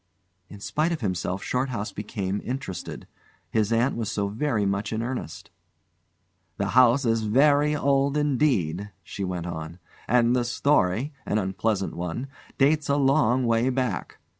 In 0.49 0.59
spite 0.59 0.91
of 0.91 1.01
himself 1.01 1.43
Shorthouse 1.43 1.91
became 1.91 2.41
interested. 2.43 3.05
His 3.51 3.71
aunt 3.71 3.95
was 3.95 4.11
so 4.11 4.29
very 4.29 4.65
much 4.65 4.91
in 4.91 5.03
earnest. 5.03 5.51
"The 6.57 6.69
house 6.69 7.05
is 7.05 7.21
very 7.21 7.75
old 7.75 8.17
indeed," 8.17 8.89
she 9.03 9.23
went 9.23 9.45
on, 9.45 9.77
"and 10.07 10.35
the 10.35 10.43
story 10.43 11.13
an 11.27 11.37
unpleasant 11.37 11.93
one 11.95 12.29
dates 12.57 12.89
a 12.89 12.97
long 12.97 13.45
way 13.45 13.69
back. 13.69 14.17